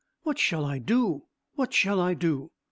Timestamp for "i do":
0.65-1.25, 2.01-2.49